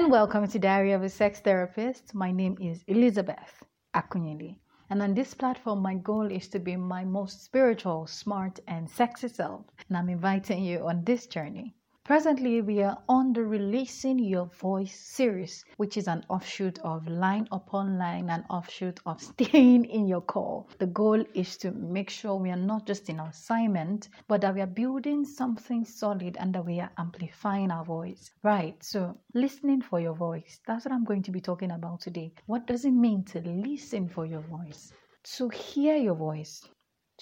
[0.00, 2.14] and welcome to Diary of a Sex Therapist.
[2.14, 4.56] My name is Elizabeth Akunyili.
[4.88, 9.28] And on this platform, my goal is to be my most spiritual, smart, and sexy
[9.28, 9.66] self.
[9.86, 11.74] And I'm inviting you on this journey.
[12.10, 17.46] Presently, we are on the Releasing Your Voice series, which is an offshoot of Line
[17.52, 20.68] Upon Line, an offshoot of Staying in Your Call.
[20.80, 24.60] The goal is to make sure we are not just in assignment, but that we
[24.60, 28.32] are building something solid and that we are amplifying our voice.
[28.42, 30.58] Right, so listening for your voice.
[30.66, 32.32] That's what I'm going to be talking about today.
[32.46, 34.92] What does it mean to listen for your voice?
[35.36, 36.66] To hear your voice,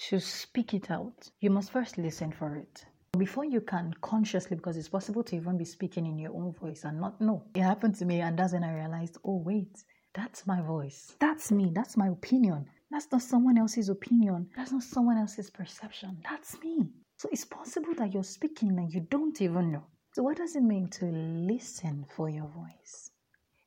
[0.07, 2.85] to speak it out, you must first listen for it.
[3.17, 6.83] Before you can consciously, because it's possible to even be speaking in your own voice
[6.83, 7.43] and not know.
[7.55, 11.15] It happened to me, and that's when I realized, oh, wait, that's my voice.
[11.19, 11.71] That's me.
[11.73, 12.65] That's my opinion.
[12.91, 14.49] That's not someone else's opinion.
[14.55, 16.17] That's not someone else's perception.
[16.29, 16.89] That's me.
[17.17, 19.83] So it's possible that you're speaking and you don't even know.
[20.13, 23.11] So, what does it mean to listen for your voice?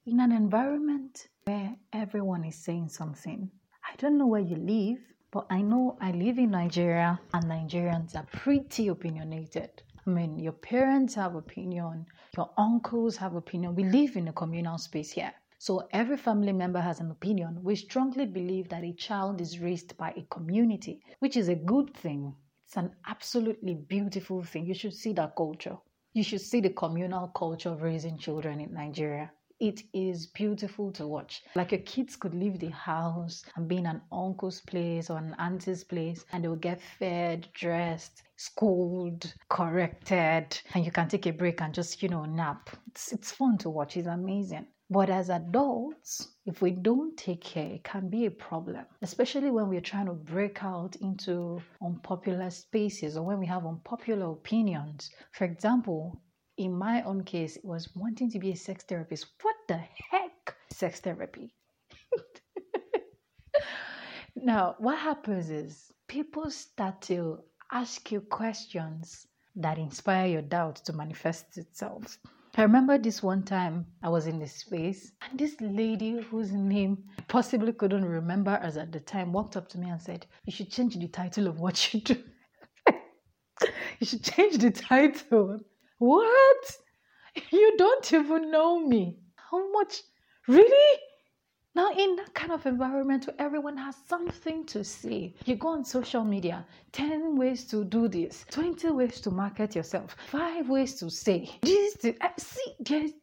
[0.07, 3.51] In an environment where everyone is saying something,
[3.85, 4.99] I don't know where you live,
[5.33, 9.83] but I know I live in Nigeria and Nigerians are pretty opinionated.
[10.07, 12.05] I mean, your parents have opinion,
[12.37, 13.75] your uncles have opinion.
[13.75, 15.33] We live in a communal space here.
[15.59, 17.61] So every family member has an opinion.
[17.63, 21.95] We strongly believe that a child is raised by a community, which is a good
[21.95, 22.35] thing.
[22.67, 24.67] It's an absolutely beautiful thing.
[24.67, 25.79] You should see that culture.
[26.13, 29.31] You should see the communal culture of raising children in Nigeria.
[29.63, 31.45] It is beautiful to watch.
[31.55, 35.37] Like your kids could leave the house and be in an uncle's place or an
[35.39, 41.61] auntie's place and they'll get fed, dressed, schooled, corrected, and you can take a break
[41.61, 42.71] and just, you know, nap.
[42.89, 43.97] It's, it's fun to watch.
[43.97, 44.67] It's amazing.
[44.91, 49.69] But as adults, if we don't take care, it can be a problem, especially when
[49.69, 55.13] we're trying to break out into unpopular spaces or when we have unpopular opinions.
[55.31, 56.21] For example,
[56.57, 59.27] in my own case, it was wanting to be a sex therapist.
[59.41, 60.55] What the heck?
[60.71, 61.55] Sex therapy.
[64.37, 67.41] now, what happens is people start to
[67.71, 72.19] ask you questions that inspire your doubt to manifest itself.
[72.55, 77.05] I remember this one time I was in this space, and this lady whose name
[77.19, 80.53] I possibly couldn't remember as at the time walked up to me and said, You
[80.53, 82.23] should change the title of what you do.
[84.01, 85.61] you should change the title.
[86.03, 86.79] What?
[87.53, 89.19] You don't even know me.
[89.37, 90.03] How much?
[90.49, 90.99] Really?
[91.77, 95.85] Now, in that kind of environment where everyone has something to say, you go on
[95.85, 101.09] social media 10 ways to do this, 20 ways to market yourself, 5 ways to
[101.09, 102.05] say this.
[102.05, 103.15] Uh, see,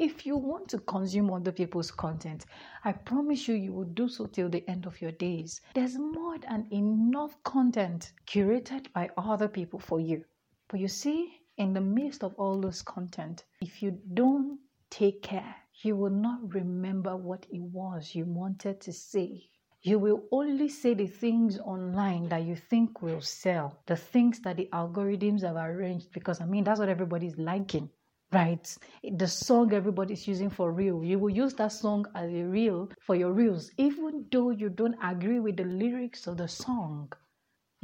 [0.00, 2.46] if you want to consume other people's content,
[2.84, 5.60] I promise you, you will do so till the end of your days.
[5.74, 10.24] There's more than enough content curated by other people for you.
[10.68, 14.58] But you see, in the midst of all this content, if you don't
[14.90, 19.50] take care, you will not remember what it was you wanted to say.
[19.82, 24.56] You will only say the things online that you think will sell, the things that
[24.56, 27.90] the algorithms have arranged, because I mean, that's what everybody's liking,
[28.32, 28.76] right?
[29.02, 33.14] The song everybody's using for real, you will use that song as a reel for
[33.14, 37.12] your reels, even though you don't agree with the lyrics of the song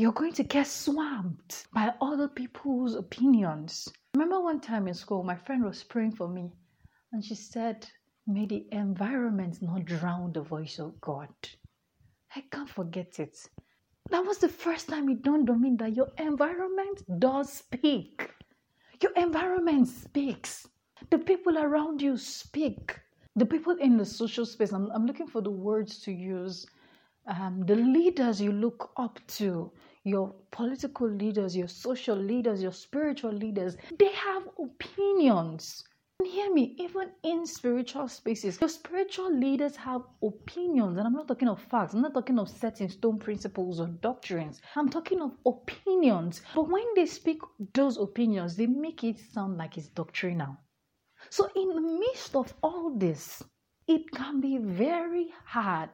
[0.00, 3.86] you're going to get swamped by other people's opinions.
[4.14, 6.50] Remember one time in school, my friend was praying for me,
[7.12, 7.86] and she said,
[8.26, 11.28] May the environment not drown the voice of God.
[12.34, 13.46] I can't forget it.
[14.08, 18.30] That was the first time it dawned on me that your environment does speak.
[19.02, 20.66] Your environment speaks.
[21.10, 22.98] The people around you speak.
[23.36, 26.64] The people in the social space, I'm, I'm looking for the words to use.
[27.26, 29.70] Um, the leaders you look up to,
[30.04, 35.84] your political leaders, your social leaders, your spiritual leaders, they have opinions.
[36.18, 40.98] And hear me, even in spiritual spaces, your spiritual leaders have opinions.
[40.98, 43.86] And I'm not talking of facts, I'm not talking of set in stone principles or
[43.86, 44.60] doctrines.
[44.76, 46.42] I'm talking of opinions.
[46.54, 47.40] But when they speak
[47.74, 50.56] those opinions, they make it sound like it's doctrinal.
[51.28, 53.42] So, in the midst of all this,
[53.86, 55.90] it can be very hard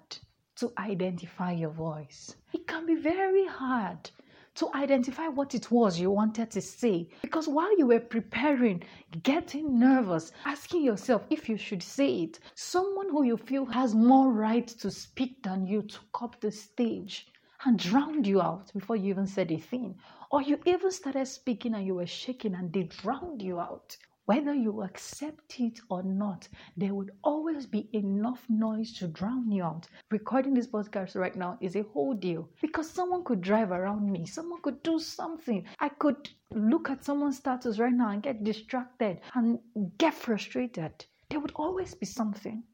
[0.56, 2.37] to identify your voice.
[2.53, 4.11] It can be very hard
[4.56, 7.08] to identify what it was you wanted to say.
[7.20, 8.82] Because while you were preparing,
[9.23, 14.32] getting nervous, asking yourself if you should say it, someone who you feel has more
[14.32, 17.29] right to speak than you took up the stage
[17.67, 19.94] and drowned you out before you even said a thing.
[20.31, 23.97] Or you even started speaking and you were shaking and they drowned you out.
[24.26, 29.62] Whether you accept it or not, there would always be enough noise to drown you
[29.62, 29.87] out.
[30.11, 34.26] Recording this podcast right now is a whole deal because someone could drive around me,
[34.26, 35.64] someone could do something.
[35.78, 39.61] I could look at someone's status right now and get distracted and
[39.96, 41.06] get frustrated.
[41.28, 42.64] There would always be something,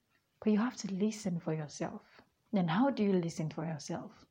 [0.42, 2.00] but you have to listen for yourself.
[2.50, 4.24] Then, how do you listen for yourself?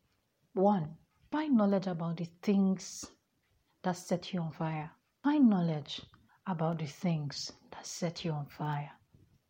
[0.54, 0.98] One,
[1.32, 3.06] find knowledge about the things
[3.84, 4.90] that set you on fire.
[5.24, 6.02] Find knowledge
[6.48, 8.92] about the things that set you on fire.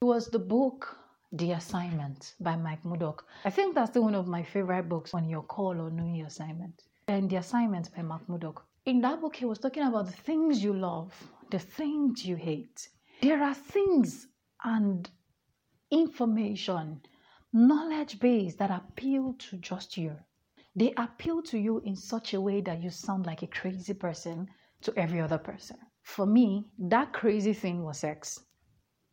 [0.02, 0.98] It was the book
[1.32, 3.26] The Assignment by Mike Murdock.
[3.46, 6.28] I think that's the one of my favorite books on your call or knowing your
[6.28, 6.84] assignment.
[7.08, 8.66] And The Assignment by Mike Murdock.
[8.86, 11.14] In that book, he was talking about the things you love,
[11.52, 12.90] the things you hate.
[13.22, 14.28] There are things
[14.64, 15.10] and
[15.92, 17.02] information,
[17.54, 20.16] knowledge base that appeal to just you.
[20.76, 24.48] They appeal to you in such a way that you sound like a crazy person
[24.82, 25.78] to every other person.
[26.04, 28.40] For me, that crazy thing was sex.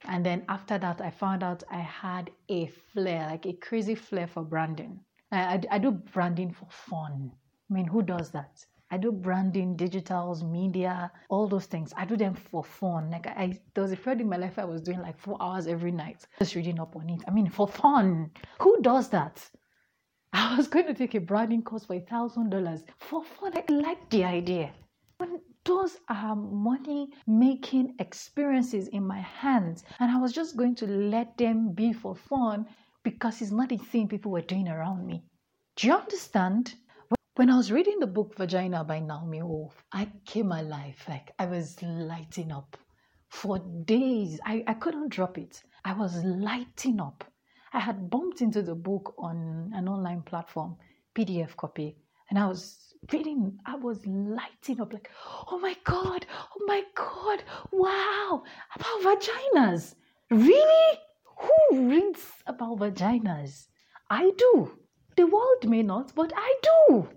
[0.05, 4.27] And then after that, I found out I had a flair, like a crazy flair
[4.27, 5.01] for branding.
[5.33, 7.33] I, I, I do branding for fun.
[7.71, 8.65] I mean, who does that?
[8.91, 11.93] I do branding, digitals, media, all those things.
[11.97, 13.11] I do them for fun.
[13.11, 15.67] Like I, there was a period in my life I was doing like four hours
[15.67, 17.21] every night, just reading up on it.
[17.29, 18.31] I mean, for fun.
[18.61, 19.47] Who does that?
[20.33, 23.53] I was going to take a branding course for a thousand dollars for fun.
[23.57, 24.71] I like the idea.
[25.19, 30.75] When those um, are money making experiences in my hands, and I was just going
[30.77, 32.67] to let them be for fun
[33.05, 35.23] because it's not a thing people were doing around me.
[35.77, 36.75] Do you understand?
[37.37, 41.01] When I was reading the book Vagina by Naomi Wolf, I came alive.
[41.07, 42.77] Like I was lighting up
[43.29, 44.41] for days.
[44.45, 45.63] I, I couldn't drop it.
[45.85, 47.25] I was lighting up.
[47.75, 50.77] I had bumped into the book on an online platform,
[51.15, 51.99] PDF copy,
[52.31, 55.11] and I was reading, I was lighting up like,
[55.51, 56.27] oh my God,
[56.57, 58.43] oh my God, wow,
[58.75, 59.95] about vaginas.
[60.31, 60.99] Really?
[61.37, 63.69] Who reads about vaginas?
[64.11, 64.79] I do.
[65.17, 67.09] The world may not, but I do.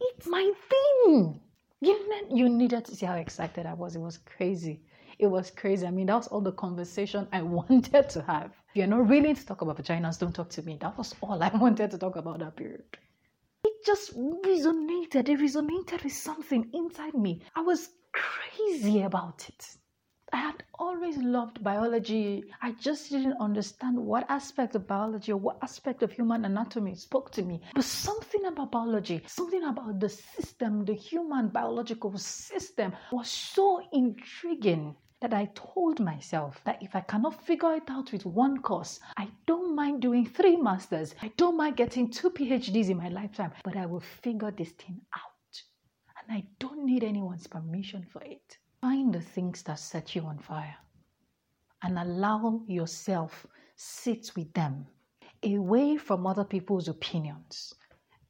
[0.00, 1.40] It's my thing.
[1.80, 1.96] You,
[2.32, 3.96] you needed to see how excited I was.
[3.96, 4.80] It was crazy.
[5.18, 5.86] It was crazy.
[5.86, 8.52] I mean, that was all the conversation I wanted to have.
[8.70, 10.78] If you're not willing to talk about vaginas, don't talk to me.
[10.80, 12.84] That was all I wanted to talk about that period.
[13.84, 15.28] Just resonated.
[15.28, 17.42] It resonated with something inside me.
[17.54, 19.76] I was crazy about it.
[20.32, 22.44] I had always loved biology.
[22.62, 27.30] I just didn't understand what aspect of biology or what aspect of human anatomy spoke
[27.32, 27.60] to me.
[27.74, 34.96] But something about biology, something about the system, the human biological system, was so intriguing
[35.22, 39.28] that I told myself that if I cannot figure it out with one course, I
[39.46, 41.14] don't mind doing three masters.
[41.22, 45.00] I don't mind getting two PhDs in my lifetime, but I will figure this thing
[45.16, 45.62] out.
[46.18, 48.58] And I don't need anyone's permission for it.
[48.80, 50.76] Find the things that set you on fire
[51.84, 53.46] and allow yourself
[53.76, 54.86] sit with them
[55.44, 57.74] away from other people's opinions,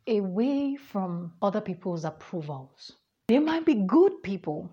[0.07, 2.93] away from other people's approvals.
[3.29, 4.71] They might be good people.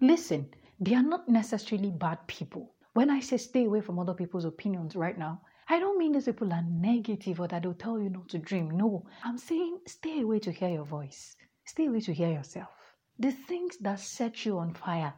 [0.00, 0.48] Listen,
[0.80, 2.74] they are not necessarily bad people.
[2.94, 6.24] When I say stay away from other people's opinions right now, I don't mean these
[6.24, 8.70] people are negative or that they'll tell you not to dream.
[8.70, 12.68] No, I'm saying stay away to hear your voice, stay away to hear yourself
[13.18, 15.12] the things that set you on fire.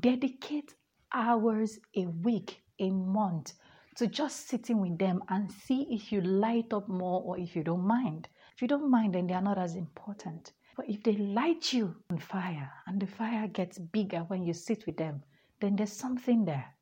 [0.00, 0.74] Dedicate
[1.12, 3.52] hours a week, a month
[3.96, 7.62] to just sitting with them and see if you light up more or if you
[7.62, 8.28] don't mind.
[8.54, 10.52] If you don't mind, then they are not as important.
[10.76, 14.84] But if they light you on fire and the fire gets bigger when you sit
[14.84, 15.22] with them,
[15.60, 16.74] then there's something there.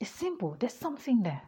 [0.00, 1.42] It's simple, there's something there.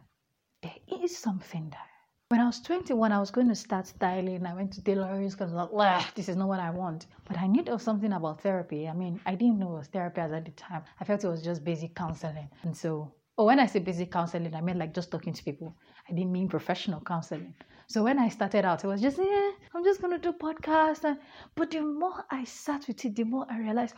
[0.61, 1.89] There is something there.
[2.29, 4.45] When I was 21, I was going to start styling.
[4.45, 7.05] I went to tailoring because I was like, this is not what I want.
[7.27, 8.87] But I knew there was something about therapy.
[8.87, 10.83] I mean, I didn't know it was therapy at the time.
[10.99, 12.49] I felt it was just basic counseling.
[12.63, 15.75] And so, oh, when I say basic counseling, I meant like just talking to people.
[16.09, 17.53] I didn't mean professional counseling.
[17.87, 21.03] So when I started out, it was just, yeah, I'm just going to do podcasts.
[21.03, 21.17] And,
[21.55, 23.93] but the more I sat with it, the more I realized,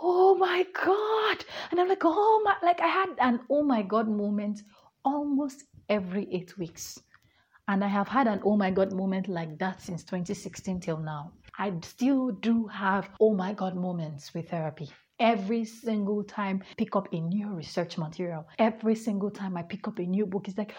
[0.00, 1.44] oh my God.
[1.70, 4.62] And I'm like, oh my, like I had an oh my God moment
[5.04, 7.00] almost every eight weeks.
[7.68, 11.32] And I have had an oh my God moment like that since 2016 till now.
[11.58, 14.90] I still do have oh my God moments with therapy.
[15.18, 19.98] Every single time pick up a new research material, every single time I pick up
[19.98, 20.74] a new book, it's like,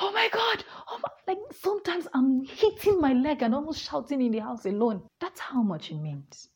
[0.00, 0.64] oh my God,
[1.26, 5.02] like sometimes I'm hitting my leg and almost shouting in the house alone.
[5.20, 6.48] That's how much it means.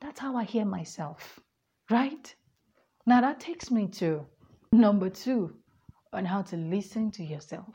[0.00, 1.38] That's how I hear myself,
[1.90, 2.34] right?
[3.06, 4.26] Now that takes me to
[4.72, 5.54] number two
[6.12, 7.74] on how to listen to yourself.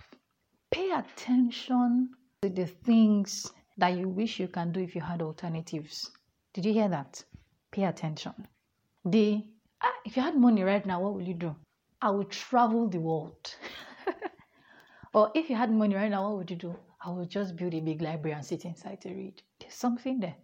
[0.72, 2.10] Pay attention
[2.42, 6.12] to the things that you wish you can do if you had alternatives.
[6.54, 7.24] Did you hear that?
[7.72, 8.34] Pay attention.
[9.06, 9.44] The
[9.82, 11.56] ah, if you had money right now, what would you do?
[12.02, 13.56] I would travel the world.
[15.16, 16.76] or if you had money right now, what would you do?
[17.02, 19.42] I would just build a big library and sit inside to read.
[19.62, 20.36] There's something there.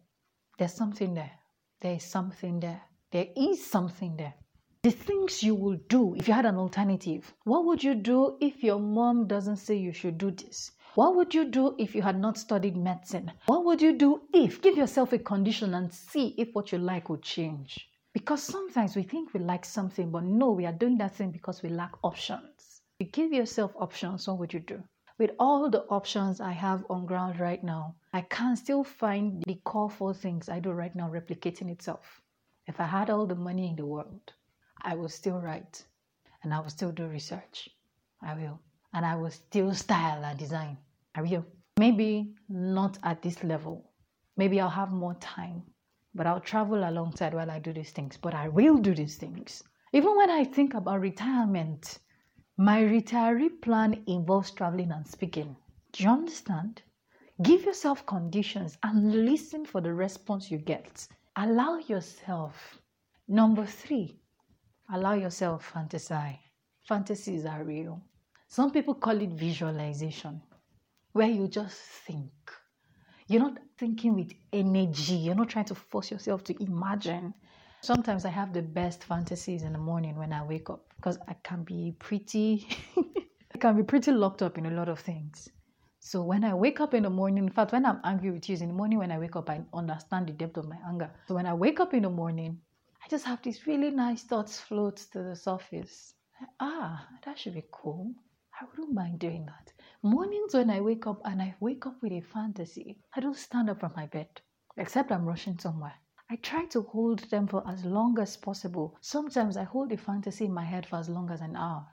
[0.58, 1.32] There's something there.
[1.82, 2.82] There is something there.
[3.12, 4.34] There is something there.
[4.84, 7.34] The things you will do if you had an alternative.
[7.44, 10.72] What would you do if your mom doesn't say you should do this?
[10.96, 13.30] What would you do if you had not studied medicine?
[13.48, 17.10] What would you do if, give yourself a condition and see if what you like
[17.10, 17.90] would change?
[18.14, 21.62] Because sometimes we think we like something, but no, we are doing that thing because
[21.62, 22.81] we lack options.
[23.02, 24.84] You give yourself options, what would you do?
[25.18, 29.56] With all the options I have on ground right now, I can still find the
[29.64, 32.22] core four things I do right now replicating itself.
[32.68, 34.34] If I had all the money in the world,
[34.84, 35.84] I will still write
[36.44, 37.70] and I will still do research.
[38.22, 38.60] I will.
[38.94, 40.78] And I will still style and design.
[41.16, 41.48] I will.
[41.80, 43.90] Maybe not at this level.
[44.38, 45.64] Maybe I'll have more time
[46.14, 48.16] but I'll travel alongside while I do these things.
[48.16, 49.64] But I will do these things.
[49.92, 51.98] Even when I think about retirement,
[52.62, 55.56] my retiree plan involves traveling and speaking.
[55.94, 56.84] Do you understand?
[57.42, 61.08] Give yourself conditions and listen for the response you get.
[61.38, 62.78] Allow yourself.
[63.28, 64.20] Number three,
[64.94, 66.38] allow yourself fantasize.
[66.88, 68.00] Fantasies are real.
[68.48, 70.40] Some people call it visualization,
[71.14, 72.32] where you just think
[73.28, 75.16] you're not thinking with energy.
[75.16, 77.34] You're not trying to force yourself to imagine.
[77.84, 81.34] Sometimes I have the best fantasies in the morning when I wake up because I
[81.42, 82.68] can be pretty
[83.56, 85.50] I can be pretty locked up in a lot of things.
[86.00, 88.56] So when I wake up in the morning, in fact, when I'm angry with you,
[88.58, 91.10] in the morning when I wake up, I understand the depth of my anger.
[91.28, 92.60] So when I wake up in the morning,
[93.04, 96.14] I just have these really nice thoughts float to the surface.
[96.60, 98.14] Ah, that should be cool.
[98.62, 99.74] I wouldn't mind doing that.
[100.04, 103.72] Mornings when I wake up and I wake up with a fantasy, I don't stand
[103.72, 104.30] up from my bed,
[104.78, 105.96] except I'm rushing somewhere.
[106.32, 108.96] I try to hold them for as long as possible.
[109.02, 111.86] Sometimes I hold the fantasy in my head for as long as an hour.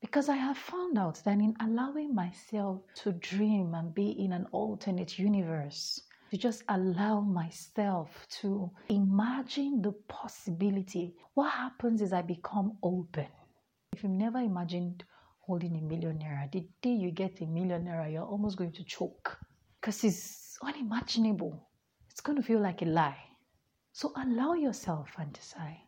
[0.00, 4.48] Because I have found out that in allowing myself to dream and be in an
[4.50, 6.00] alternate universe,
[6.32, 13.28] to just allow myself to imagine the possibility, what happens is I become open.
[13.92, 15.04] If you've never imagined
[15.38, 16.50] holding a million naira.
[16.50, 19.38] The day you get a million naira, you're almost going to choke
[19.80, 21.68] because it's unimaginable.
[22.10, 23.33] It's going to feel like a lie.
[23.94, 25.78] So allow yourself fantasize.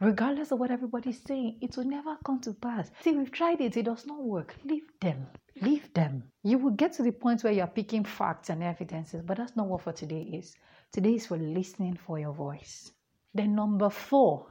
[0.00, 2.90] Regardless of what everybody's saying, it will never come to pass.
[3.02, 4.56] See, we've tried it, it does not work.
[4.64, 5.26] Leave them.
[5.60, 6.22] Leave them.
[6.42, 9.66] You will get to the point where you're picking facts and evidences, but that's not
[9.66, 10.54] what for today is.
[10.92, 12.92] Today is for listening for your voice.
[13.34, 14.46] Then, number four,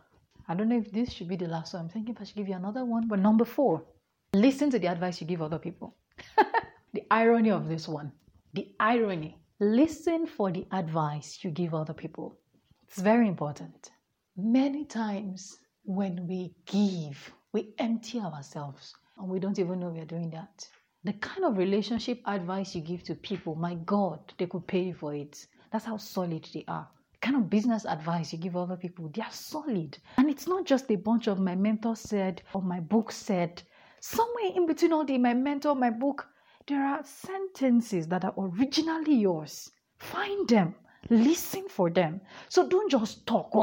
[0.47, 1.83] I don't know if this should be the last one.
[1.83, 3.83] I'm thinking if I should give you another one, but number four,
[4.33, 5.97] Listen to the advice you give other people.
[6.93, 8.13] the irony of this one.
[8.53, 9.37] The irony.
[9.59, 12.39] Listen for the advice you give other people.
[12.91, 13.91] It's very important.
[14.35, 20.05] Many times when we give, we empty ourselves and we don't even know we are
[20.05, 20.67] doing that.
[21.05, 24.93] The kind of relationship advice you give to people, my God, they could pay you
[24.93, 25.47] for it.
[25.71, 26.85] That's how solid they are.
[27.13, 29.97] The kind of business advice you give other people, they are solid.
[30.17, 33.63] And it's not just a bunch of my mentor said or my book said
[34.01, 36.27] somewhere in between all the my mentor, my book,
[36.67, 39.71] there are sentences that are originally yours.
[39.97, 40.75] Find them,
[41.09, 42.21] listen for them.
[42.49, 43.53] So don't just talk.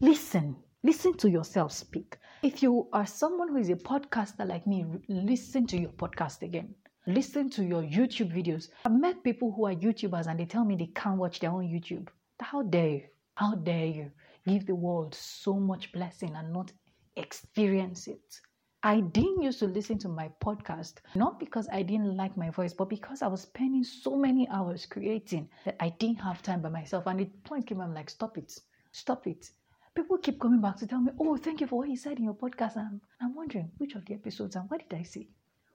[0.00, 2.16] Listen, listen to yourself speak.
[2.42, 6.74] If you are someone who is a podcaster like me, listen to your podcast again.
[7.06, 8.68] Listen to your YouTube videos.
[8.84, 11.64] I've met people who are YouTubers and they tell me they can't watch their own
[11.64, 12.08] YouTube.
[12.40, 13.02] How dare you?
[13.34, 14.10] How dare you
[14.46, 16.72] give the world so much blessing and not
[17.16, 18.40] experience it?
[18.82, 22.72] I didn't used to listen to my podcast, not because I didn't like my voice,
[22.72, 26.70] but because I was spending so many hours creating that I didn't have time by
[26.70, 27.06] myself.
[27.06, 28.58] And the point came, I'm like, stop it,
[28.92, 29.50] stop it.
[29.94, 32.24] People keep coming back to tell me, oh, thank you for what you said in
[32.24, 32.78] your podcast.
[32.78, 35.28] I'm, I'm wondering which of the episodes and what did I say?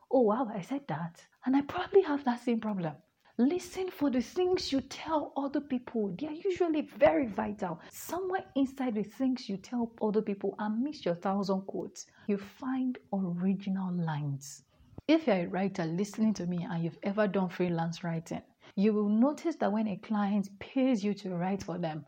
[0.09, 1.23] Oh, wow, I said that.
[1.45, 2.95] And I probably have that same problem.
[3.37, 6.15] Listen for the things you tell other people.
[6.17, 7.81] They are usually very vital.
[7.91, 13.93] Somewhere inside the things you tell other people, amidst your thousand quotes, you find original
[13.93, 14.63] lines.
[15.09, 18.41] If you're a writer listening to me and you've ever done freelance writing,
[18.77, 22.05] you will notice that when a client pays you to write for them,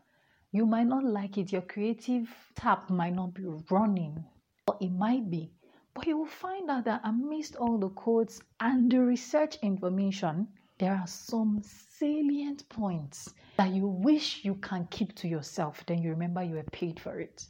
[0.52, 1.52] you might not like it.
[1.52, 4.24] Your creative tap might not be running,
[4.66, 5.52] or it might be.
[5.92, 10.94] But you will find out that amidst all the quotes and the research information, there
[10.94, 16.42] are some salient points that you wish you can keep to yourself, then you remember
[16.42, 17.46] you were paid for it.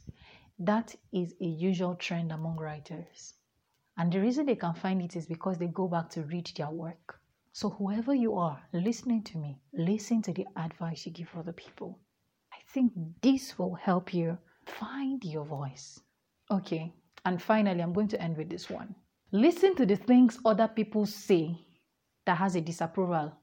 [0.57, 3.35] That is a usual trend among writers.
[3.97, 6.71] And the reason they can find it is because they go back to read their
[6.71, 7.19] work.
[7.51, 11.99] So, whoever you are listening to me, listen to the advice you give other people.
[12.53, 15.99] I think this will help you find your voice.
[16.49, 16.93] Okay,
[17.25, 18.95] and finally, I'm going to end with this one.
[19.31, 21.57] Listen to the things other people say
[22.29, 23.33] that has a disapproval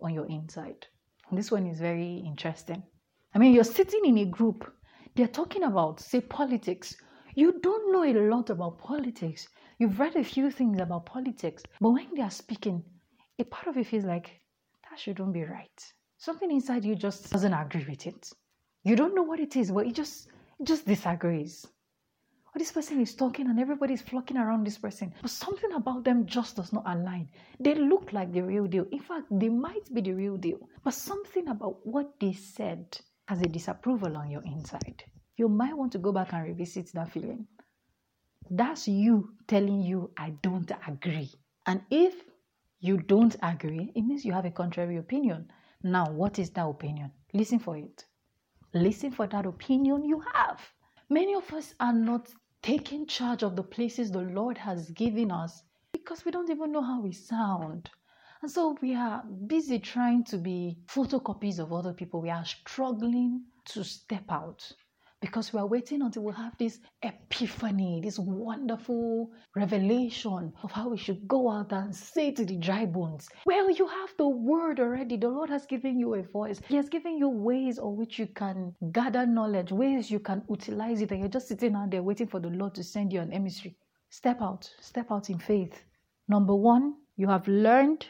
[0.00, 0.86] on your inside.
[1.32, 2.84] This one is very interesting.
[3.34, 4.72] I mean, you're sitting in a group,
[5.16, 6.96] they're talking about, say, politics.
[7.34, 9.48] You don't know a lot about politics.
[9.80, 12.84] You've read a few things about politics, but when they are speaking,
[13.40, 14.40] a part of you feels like
[14.88, 15.92] that shouldn't be right.
[16.18, 18.30] Something inside you just doesn't agree with it.
[18.84, 20.28] You don't know what it is, but it just
[20.62, 21.66] just disagrees.
[22.54, 26.26] Or this person is talking and everybody's flocking around this person, but something about them
[26.26, 27.28] just does not align.
[27.60, 28.86] They look like the real deal.
[28.90, 33.42] In fact, they might be the real deal, but something about what they said has
[33.42, 35.04] a disapproval on your inside.
[35.36, 37.46] You might want to go back and revisit that feeling.
[38.50, 41.30] That's you telling you, I don't agree.
[41.66, 42.24] And if
[42.80, 45.50] you don't agree, it means you have a contrary opinion.
[45.82, 47.12] Now, what is that opinion?
[47.34, 48.06] Listen for it.
[48.72, 50.60] Listen for that opinion you have.
[51.10, 52.28] Many of us are not
[52.62, 56.82] taking charge of the places the Lord has given us because we don't even know
[56.82, 57.88] how we sound.
[58.42, 62.20] And so we are busy trying to be photocopies of other people.
[62.20, 64.70] We are struggling to step out
[65.20, 70.96] because we are waiting until we have this epiphany, this wonderful revelation of how we
[70.96, 75.16] should go out and say to the dry bones, Well, you have the word already.
[75.16, 78.26] The Lord has given you a voice, He has given you ways on which you
[78.28, 82.28] can gather knowledge, ways you can utilize it, and you're just sitting out there waiting
[82.28, 83.76] for the Lord to send you an emissary.
[84.10, 85.82] Step out, step out in faith.
[86.28, 88.06] Number one, you have learned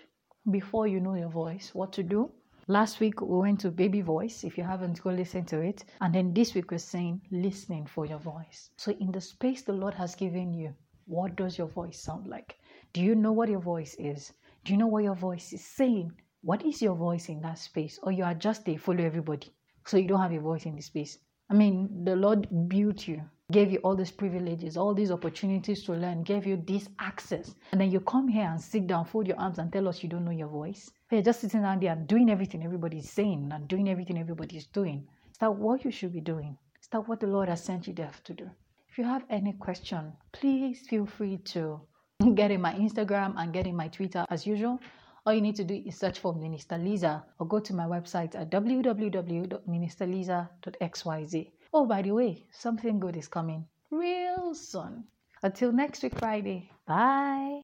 [0.50, 2.30] before you know your voice what to do.
[2.70, 4.44] Last week we went to baby voice.
[4.44, 5.86] If you haven't, go listen to it.
[6.02, 8.68] And then this week we're saying listening for your voice.
[8.76, 10.74] So in the space the Lord has given you,
[11.06, 12.58] what does your voice sound like?
[12.92, 14.34] Do you know what your voice is?
[14.64, 16.12] Do you know what your voice is saying?
[16.42, 17.98] What is your voice in that space?
[18.02, 19.48] Or you are just a follow everybody.
[19.86, 21.16] So you don't have a voice in the space.
[21.48, 25.94] I mean, the Lord built you gave you all these privileges, all these opportunities to
[25.94, 27.54] learn, gave you this access.
[27.72, 30.10] And then you come here and sit down, fold your arms, and tell us you
[30.10, 30.90] don't know your voice.
[31.10, 35.08] You're just sitting down there and doing everything everybody's saying and doing everything everybody's doing.
[35.32, 36.58] Is that what you should be doing?
[36.82, 38.50] Is that what the Lord has sent you there to do?
[38.90, 41.80] If you have any question, please feel free to
[42.34, 44.78] get in my Instagram and get in my Twitter as usual.
[45.24, 48.34] All you need to do is search for Minister Lisa or go to my website
[48.34, 51.50] at www.ministerlisa.xyz.
[51.72, 55.04] Oh, by the way, something good is coming real soon.
[55.42, 56.70] Until next week, Friday.
[56.84, 57.56] Bye.